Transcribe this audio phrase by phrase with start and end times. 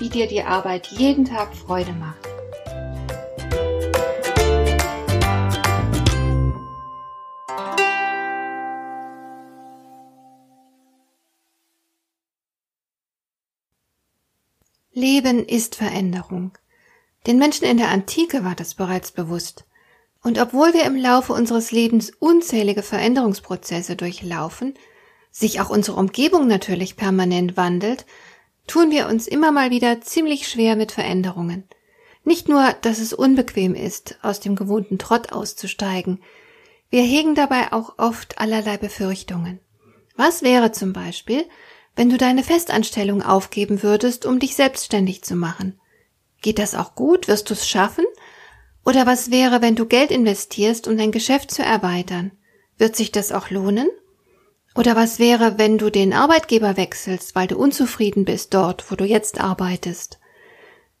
[0.00, 2.26] wie dir die Arbeit jeden Tag Freude macht.
[14.92, 16.52] Leben ist Veränderung.
[17.26, 19.66] Den Menschen in der Antike war das bereits bewusst.
[20.22, 24.74] Und obwohl wir im Laufe unseres Lebens unzählige Veränderungsprozesse durchlaufen,
[25.30, 28.04] sich auch unsere Umgebung natürlich permanent wandelt,
[28.70, 31.64] tun wir uns immer mal wieder ziemlich schwer mit Veränderungen.
[32.22, 36.22] Nicht nur, dass es unbequem ist, aus dem gewohnten Trott auszusteigen,
[36.88, 39.58] wir hegen dabei auch oft allerlei Befürchtungen.
[40.16, 41.44] Was wäre zum Beispiel,
[41.96, 45.80] wenn du deine Festanstellung aufgeben würdest, um dich selbstständig zu machen?
[46.40, 47.26] Geht das auch gut?
[47.26, 48.04] Wirst du es schaffen?
[48.84, 52.30] Oder was wäre, wenn du Geld investierst, um dein Geschäft zu erweitern?
[52.78, 53.88] Wird sich das auch lohnen?
[54.74, 59.04] Oder was wäre, wenn du den Arbeitgeber wechselst, weil du unzufrieden bist dort, wo du
[59.04, 60.20] jetzt arbeitest?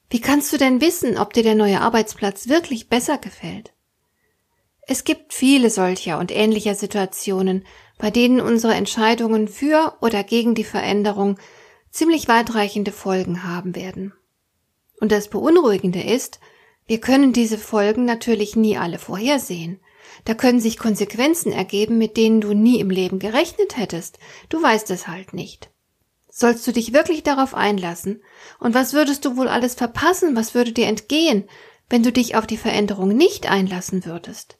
[0.08, 3.72] Wie kannst du denn wissen, ob dir der neue Arbeitsplatz wirklich besser gefällt?
[4.82, 7.64] Es gibt viele solcher und ähnlicher Situationen,
[7.96, 11.38] bei denen unsere Entscheidungen für oder gegen die Veränderung
[11.90, 14.12] ziemlich weitreichende Folgen haben werden.
[15.00, 16.40] Und das Beunruhigende ist,
[16.86, 19.80] wir können diese Folgen natürlich nie alle vorhersehen.
[20.24, 24.18] Da können sich Konsequenzen ergeben, mit denen du nie im Leben gerechnet hättest.
[24.48, 25.70] Du weißt es halt nicht.
[26.30, 28.22] Sollst du dich wirklich darauf einlassen?
[28.58, 30.36] Und was würdest du wohl alles verpassen?
[30.36, 31.48] Was würde dir entgehen,
[31.88, 34.58] wenn du dich auf die Veränderung nicht einlassen würdest?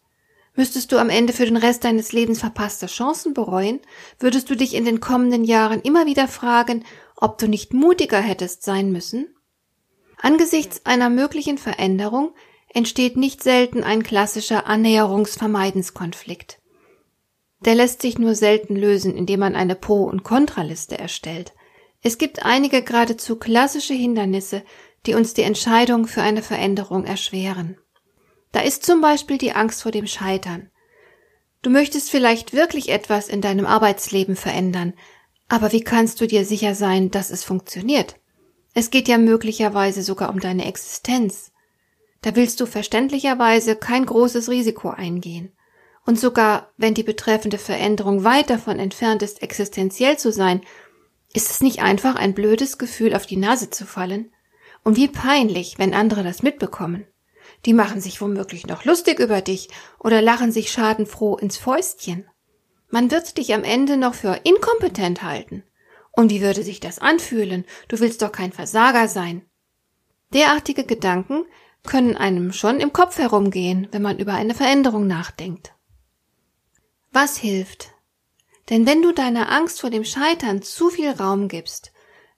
[0.57, 3.81] Müsstest du am Ende für den Rest deines Lebens verpasste Chancen bereuen?
[4.19, 6.85] Würdest du dich in den kommenden Jahren immer wieder fragen,
[7.17, 9.35] ob du nicht mutiger hättest sein müssen?
[10.19, 12.35] Angesichts einer möglichen Veränderung
[12.73, 16.59] entsteht nicht selten ein klassischer Annäherungsvermeidenskonflikt.
[17.65, 21.53] Der lässt sich nur selten lösen, indem man eine Pro- und Kontraliste erstellt.
[22.03, 24.63] Es gibt einige geradezu klassische Hindernisse,
[25.07, 27.77] die uns die Entscheidung für eine Veränderung erschweren.
[28.53, 30.71] Da ist zum Beispiel die Angst vor dem Scheitern.
[31.63, 34.95] Du möchtest vielleicht wirklich etwas in deinem Arbeitsleben verändern,
[35.49, 38.17] aber wie kannst du dir sicher sein, dass es funktioniert?
[38.73, 41.53] Es geht ja möglicherweise sogar um deine Existenz.
[42.23, 45.53] Da willst du verständlicherweise kein großes Risiko eingehen.
[46.05, 50.63] Und sogar wenn die betreffende Veränderung weit davon entfernt ist, existenziell zu sein,
[51.33, 54.33] ist es nicht einfach ein blödes Gefühl, auf die Nase zu fallen?
[54.83, 57.07] Und wie peinlich, wenn andere das mitbekommen.
[57.67, 62.27] Die machen sich womöglich noch lustig über dich oder lachen sich schadenfroh ins Fäustchen.
[62.89, 65.63] Man wird dich am Ende noch für inkompetent halten.
[66.13, 67.65] Und wie würde sich das anfühlen?
[67.89, 69.43] Du willst doch kein Versager sein.
[70.33, 71.45] Derartige Gedanken
[71.83, 75.73] können einem schon im Kopf herumgehen, wenn man über eine Veränderung nachdenkt.
[77.13, 77.89] Was hilft?
[78.69, 81.93] Denn wenn du deiner Angst vor dem Scheitern zu viel Raum gibst,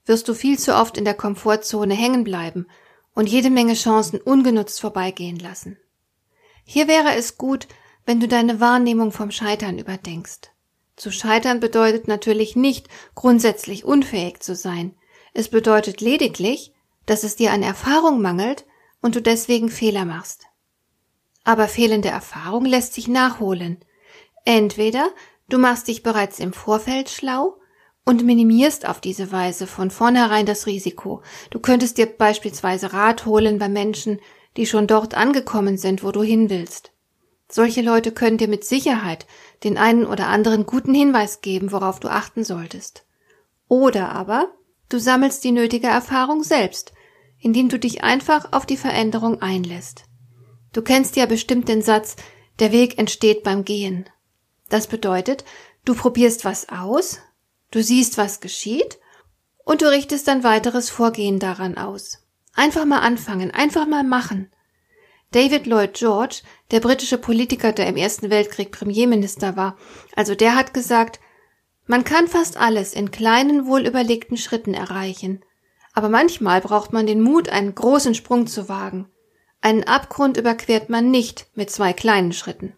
[0.07, 2.67] wirst du viel zu oft in der Komfortzone hängen bleiben
[3.15, 5.79] und jede Menge Chancen ungenutzt vorbeigehen lassen.
[6.65, 7.69] Hier wäre es gut,
[8.07, 10.51] wenn du deine Wahrnehmung vom Scheitern überdenkst.
[10.97, 14.95] Zu scheitern bedeutet natürlich nicht grundsätzlich unfähig zu sein.
[15.35, 16.73] Es bedeutet lediglich,
[17.07, 18.65] dass es dir an Erfahrung mangelt
[19.03, 20.47] und du deswegen Fehler machst.
[21.45, 23.85] Aber fehlende Erfahrung lässt sich nachholen.
[24.45, 25.11] Entweder
[25.49, 27.59] du machst dich bereits im Vorfeld schlau
[28.05, 31.23] und minimierst auf diese Weise von vornherein das Risiko.
[31.51, 34.21] Du könntest dir beispielsweise Rat holen bei Menschen,
[34.57, 36.93] die schon dort angekommen sind, wo du hin willst.
[37.49, 39.27] Solche Leute können dir mit Sicherheit
[39.63, 43.05] den einen oder anderen guten Hinweis geben, worauf du achten solltest.
[43.69, 44.49] Oder aber
[44.89, 46.93] du sammelst die nötige Erfahrung selbst
[47.43, 50.05] indem du dich einfach auf die Veränderung einlässt.
[50.73, 52.17] Du kennst ja bestimmt den Satz,
[52.61, 54.09] der Weg entsteht beim Gehen.
[54.69, 55.45] Das bedeutet,
[55.85, 57.19] du probierst was aus,
[57.71, 58.99] du siehst, was geschieht,
[59.65, 62.25] und du richtest dein weiteres Vorgehen daran aus.
[62.55, 64.51] Einfach mal anfangen, einfach mal machen.
[65.33, 69.77] David Lloyd George, der britische Politiker, der im Ersten Weltkrieg Premierminister war,
[70.15, 71.21] also der hat gesagt,
[71.87, 75.43] man kann fast alles in kleinen, wohlüberlegten Schritten erreichen.
[75.93, 79.09] Aber manchmal braucht man den Mut, einen großen Sprung zu wagen.
[79.61, 82.75] Einen Abgrund überquert man nicht mit zwei kleinen Schritten.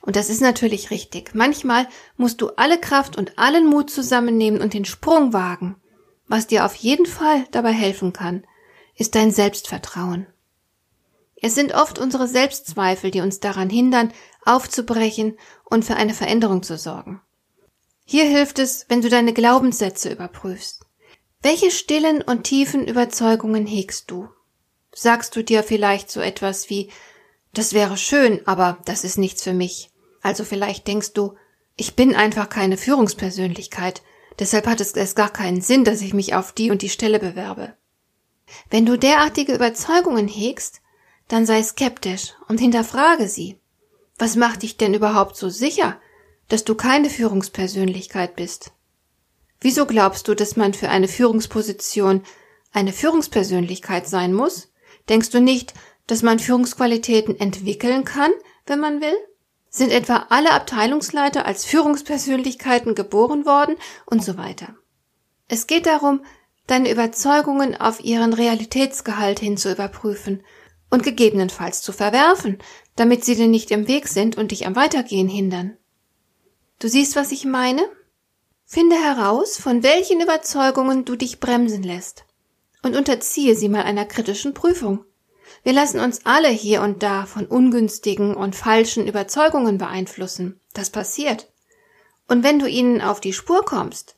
[0.00, 1.34] Und das ist natürlich richtig.
[1.34, 5.76] Manchmal musst du alle Kraft und allen Mut zusammennehmen und den Sprung wagen.
[6.26, 8.44] Was dir auf jeden Fall dabei helfen kann,
[8.96, 10.26] ist dein Selbstvertrauen.
[11.36, 14.12] Es sind oft unsere Selbstzweifel, die uns daran hindern,
[14.44, 17.20] aufzubrechen und für eine Veränderung zu sorgen.
[18.04, 20.81] Hier hilft es, wenn du deine Glaubenssätze überprüfst.
[21.42, 24.28] Welche stillen und tiefen Überzeugungen hegst du?
[24.94, 26.90] Sagst du dir vielleicht so etwas wie,
[27.52, 29.90] das wäre schön, aber das ist nichts für mich.
[30.22, 31.34] Also vielleicht denkst du,
[31.76, 34.02] ich bin einfach keine Führungspersönlichkeit,
[34.38, 37.76] deshalb hat es gar keinen Sinn, dass ich mich auf die und die Stelle bewerbe.
[38.70, 40.80] Wenn du derartige Überzeugungen hegst,
[41.28, 43.58] dann sei skeptisch und hinterfrage sie.
[44.18, 46.00] Was macht dich denn überhaupt so sicher,
[46.48, 48.72] dass du keine Führungspersönlichkeit bist?
[49.62, 52.22] Wieso glaubst du, dass man für eine Führungsposition
[52.72, 54.72] eine Führungspersönlichkeit sein muss?
[55.08, 55.72] Denkst du nicht,
[56.08, 58.32] dass man Führungsqualitäten entwickeln kann,
[58.66, 59.16] wenn man will?
[59.70, 64.74] Sind etwa alle Abteilungsleiter als Führungspersönlichkeiten geboren worden und so weiter?
[65.46, 66.24] Es geht darum,
[66.66, 70.42] deine Überzeugungen auf ihren Realitätsgehalt hin zu überprüfen
[70.90, 72.58] und gegebenenfalls zu verwerfen,
[72.96, 75.76] damit sie dir nicht im Weg sind und dich am Weitergehen hindern.
[76.80, 77.82] Du siehst, was ich meine?
[78.72, 82.24] Finde heraus, von welchen Überzeugungen du dich bremsen lässt
[82.82, 85.04] und unterziehe sie mal einer kritischen Prüfung.
[85.62, 90.58] Wir lassen uns alle hier und da von ungünstigen und falschen Überzeugungen beeinflussen.
[90.72, 91.52] Das passiert.
[92.28, 94.16] Und wenn du ihnen auf die Spur kommst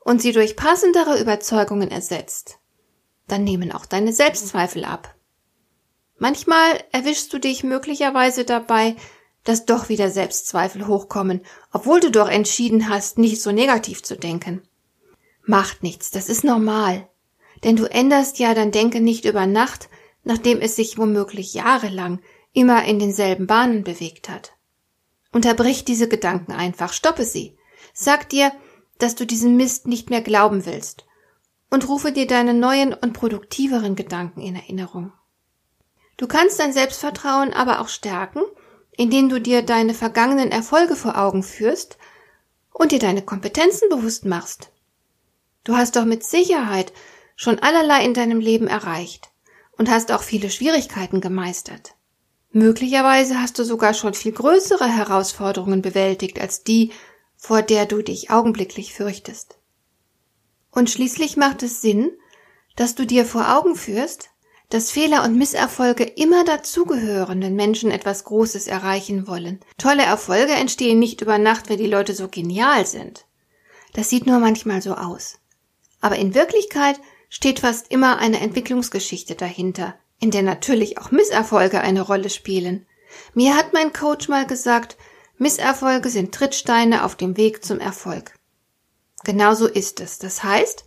[0.00, 2.58] und sie durch passendere Überzeugungen ersetzt,
[3.28, 5.14] dann nehmen auch deine Selbstzweifel ab.
[6.18, 8.96] Manchmal erwischst du dich möglicherweise dabei,
[9.44, 11.42] dass doch wieder Selbstzweifel hochkommen,
[11.72, 14.62] obwohl du doch entschieden hast, nicht so negativ zu denken.
[15.44, 17.08] Macht nichts, das ist normal.
[17.64, 19.88] Denn du änderst ja dein Denken nicht über Nacht,
[20.24, 22.20] nachdem es sich womöglich jahrelang
[22.52, 24.52] immer in denselben Bahnen bewegt hat.
[25.32, 27.56] Unterbrich diese Gedanken einfach, stoppe sie.
[27.94, 28.52] Sag dir,
[28.98, 31.06] dass du diesen Mist nicht mehr glauben willst
[31.70, 35.12] und rufe dir deine neuen und produktiveren Gedanken in Erinnerung.
[36.18, 38.42] Du kannst dein Selbstvertrauen aber auch stärken,
[38.96, 41.98] indem du dir deine vergangenen Erfolge vor Augen führst
[42.72, 44.70] und dir deine Kompetenzen bewusst machst.
[45.64, 46.92] Du hast doch mit Sicherheit
[47.36, 49.30] schon allerlei in deinem Leben erreicht
[49.78, 51.94] und hast auch viele Schwierigkeiten gemeistert.
[52.50, 56.92] Möglicherweise hast du sogar schon viel größere Herausforderungen bewältigt als die,
[57.36, 59.56] vor der du dich augenblicklich fürchtest.
[60.70, 62.10] Und schließlich macht es Sinn,
[62.76, 64.30] dass du dir vor Augen führst,
[64.72, 69.60] dass Fehler und Misserfolge immer dazugehören, wenn Menschen etwas Großes erreichen wollen.
[69.76, 73.26] Tolle Erfolge entstehen nicht über Nacht, wenn die Leute so genial sind.
[73.92, 75.38] Das sieht nur manchmal so aus.
[76.00, 76.98] Aber in Wirklichkeit
[77.28, 82.86] steht fast immer eine Entwicklungsgeschichte dahinter, in der natürlich auch Misserfolge eine Rolle spielen.
[83.34, 84.96] Mir hat mein Coach mal gesagt,
[85.36, 88.32] Misserfolge sind Trittsteine auf dem Weg zum Erfolg.
[89.22, 90.18] Genauso ist es.
[90.18, 90.86] Das heißt,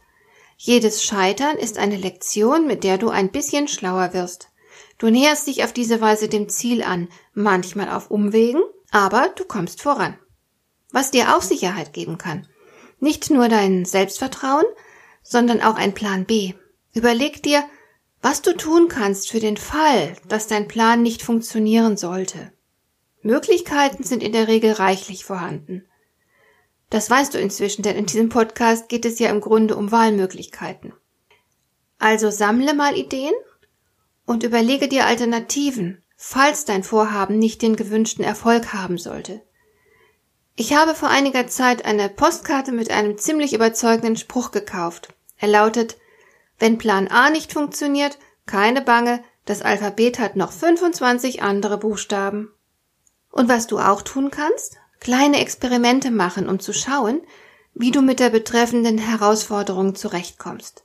[0.58, 4.50] jedes Scheitern ist eine Lektion, mit der du ein bisschen schlauer wirst.
[4.98, 8.62] Du näherst dich auf diese Weise dem Ziel an, manchmal auf Umwegen,
[8.92, 10.18] aber du kommst voran.
[10.92, 12.48] Was dir auch Sicherheit geben kann.
[13.00, 14.66] Nicht nur dein Selbstvertrauen,
[15.22, 16.54] sondern auch ein Plan B.
[16.94, 17.66] Überleg dir,
[18.22, 22.54] was du tun kannst für den Fall, dass dein Plan nicht funktionieren sollte.
[23.22, 25.86] Möglichkeiten sind in der Regel reichlich vorhanden.
[26.90, 30.94] Das weißt du inzwischen, denn in diesem Podcast geht es ja im Grunde um Wahlmöglichkeiten.
[31.98, 33.34] Also sammle mal Ideen
[34.26, 39.42] und überlege dir Alternativen, falls dein Vorhaben nicht den gewünschten Erfolg haben sollte.
[40.56, 45.14] Ich habe vor einiger Zeit eine Postkarte mit einem ziemlich überzeugenden Spruch gekauft.
[45.38, 45.98] Er lautet,
[46.60, 52.52] wenn Plan A nicht funktioniert, keine Bange, das Alphabet hat noch 25 andere Buchstaben.
[53.32, 54.78] Und was du auch tun kannst?
[55.06, 57.22] Kleine Experimente machen, um zu schauen,
[57.76, 60.84] wie du mit der betreffenden Herausforderung zurechtkommst.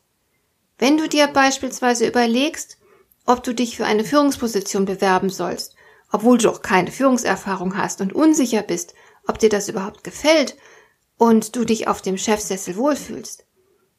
[0.77, 2.77] Wenn du dir beispielsweise überlegst,
[3.25, 5.75] ob du dich für eine Führungsposition bewerben sollst,
[6.13, 8.93] obwohl du doch keine Führungserfahrung hast und unsicher bist,
[9.27, 10.55] ob dir das überhaupt gefällt
[11.17, 13.47] und du dich auf dem Chefsessel wohlfühlst,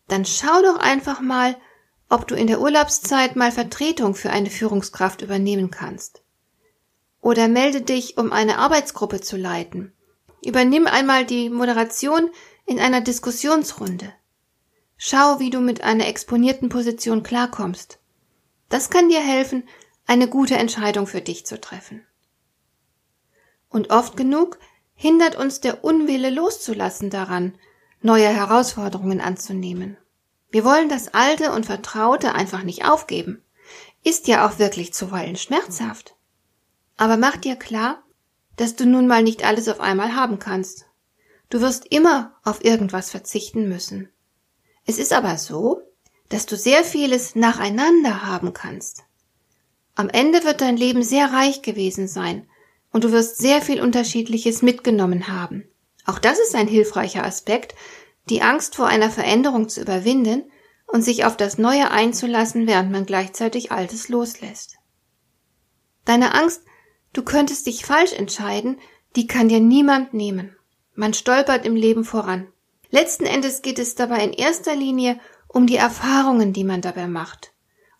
[0.07, 1.57] dann schau doch einfach mal,
[2.09, 6.21] ob du in der Urlaubszeit mal Vertretung für eine Führungskraft übernehmen kannst.
[7.21, 9.93] Oder melde dich, um eine Arbeitsgruppe zu leiten
[10.41, 12.29] Übernimm einmal die Moderation
[12.65, 14.11] in einer Diskussionsrunde.
[14.97, 17.99] Schau, wie du mit einer exponierten Position klarkommst.
[18.69, 19.67] Das kann dir helfen,
[20.05, 22.05] eine gute Entscheidung für dich zu treffen.
[23.69, 24.59] Und oft genug
[24.93, 27.55] hindert uns der Unwille loszulassen daran,
[28.01, 29.97] neue Herausforderungen anzunehmen.
[30.49, 33.41] Wir wollen das Alte und Vertraute einfach nicht aufgeben.
[34.03, 36.15] Ist ja auch wirklich zuweilen schmerzhaft.
[36.97, 38.03] Aber mach dir klar,
[38.61, 40.85] dass du nun mal nicht alles auf einmal haben kannst.
[41.49, 44.09] Du wirst immer auf irgendwas verzichten müssen.
[44.85, 45.81] Es ist aber so,
[46.29, 49.03] dass du sehr vieles nacheinander haben kannst.
[49.95, 52.47] Am Ende wird dein Leben sehr reich gewesen sein
[52.91, 55.67] und du wirst sehr viel Unterschiedliches mitgenommen haben.
[56.05, 57.73] Auch das ist ein hilfreicher Aspekt,
[58.29, 60.43] die Angst vor einer Veränderung zu überwinden
[60.85, 64.75] und sich auf das Neue einzulassen, während man gleichzeitig Altes loslässt.
[66.05, 66.61] Deine Angst,
[67.13, 68.79] du könntest dich falsch entscheiden,
[69.15, 70.55] die kann dir niemand nehmen.
[70.95, 72.47] Man stolpert im Leben voran.
[72.89, 77.51] Letzten Endes geht es dabei in erster Linie um die Erfahrungen, die man dabei macht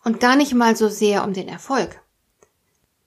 [0.04, 2.00] und gar nicht mal so sehr um den Erfolg.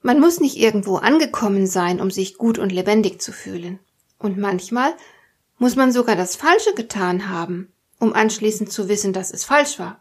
[0.02, 3.80] Man muss nicht irgendwo angekommen sein, um sich gut und lebendig zu fühlen.
[4.18, 4.94] Und manchmal
[5.58, 10.00] muss man sogar das Falsche getan haben, um anschließend zu wissen, dass es falsch war.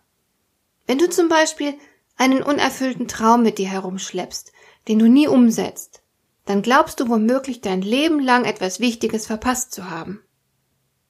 [0.85, 1.73] Wenn du zum Beispiel
[2.17, 4.51] einen unerfüllten Traum mit dir herumschleppst,
[4.87, 6.01] den du nie umsetzt,
[6.45, 10.21] dann glaubst du womöglich dein Leben lang etwas Wichtiges verpasst zu haben.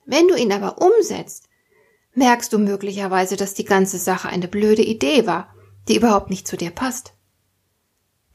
[0.06, 1.50] Wenn du ihn aber umsetzt,
[2.14, 5.54] merkst du möglicherweise, dass die ganze Sache eine blöde Idee war,
[5.88, 7.14] die überhaupt nicht zu dir passt.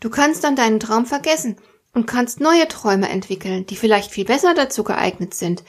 [0.00, 1.56] Du kannst dann deinen Traum vergessen
[1.92, 5.64] und kannst neue Träume entwickeln, die vielleicht viel besser dazu geeignet sind,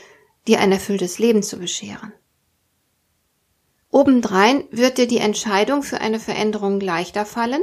[0.47, 2.13] dir ein erfülltes Leben zu bescheren.
[3.89, 7.61] Obendrein wird dir die Entscheidung für eine Veränderung leichter fallen,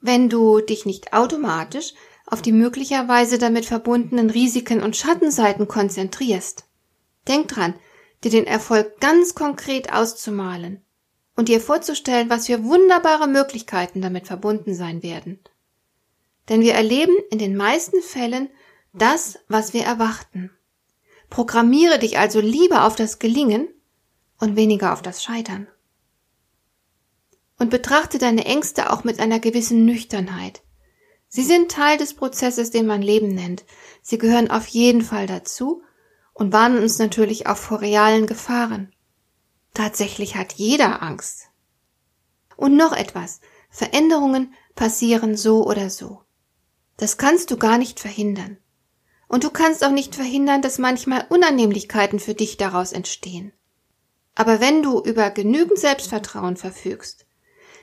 [0.00, 1.94] wenn du dich nicht automatisch
[2.26, 6.64] auf die möglicherweise damit verbundenen Risiken und Schattenseiten konzentrierst.
[7.26, 7.74] Denk dran,
[8.22, 10.82] dir den Erfolg ganz konkret auszumalen
[11.36, 15.38] und dir vorzustellen, was für wunderbare Möglichkeiten damit verbunden sein werden.
[16.48, 18.48] Denn wir erleben in den meisten Fällen
[18.92, 20.50] das, was wir erwarten.
[21.30, 23.68] Programmiere dich also lieber auf das Gelingen
[24.38, 25.68] und weniger auf das Scheitern.
[27.58, 30.62] Und betrachte deine Ängste auch mit einer gewissen Nüchternheit.
[31.28, 33.64] Sie sind Teil des Prozesses, den man Leben nennt.
[34.00, 35.82] Sie gehören auf jeden Fall dazu
[36.32, 38.94] und warnen uns natürlich auch vor realen Gefahren.
[39.74, 41.48] Tatsächlich hat jeder Angst.
[42.56, 43.40] Und noch etwas.
[43.70, 46.22] Veränderungen passieren so oder so.
[46.96, 48.58] Das kannst du gar nicht verhindern.
[49.28, 53.52] Und du kannst auch nicht verhindern, dass manchmal Unannehmlichkeiten für dich daraus entstehen.
[54.34, 57.26] Aber wenn du über genügend Selbstvertrauen verfügst,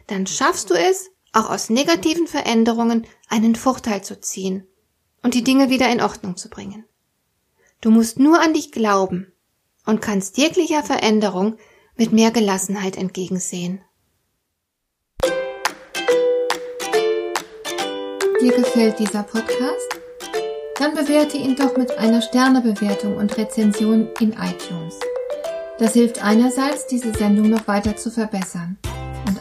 [0.07, 4.67] dann schaffst du es, auch aus negativen Veränderungen einen Vorteil zu ziehen
[5.21, 6.85] und die Dinge wieder in Ordnung zu bringen.
[7.81, 9.33] Du musst nur an dich glauben
[9.85, 11.57] und kannst jeglicher Veränderung
[11.97, 13.81] mit mehr Gelassenheit entgegensehen.
[18.41, 19.99] Dir gefällt dieser Podcast?
[20.77, 24.99] Dann bewerte ihn doch mit einer Sternebewertung und Rezension in iTunes.
[25.79, 28.77] Das hilft einerseits, diese Sendung noch weiter zu verbessern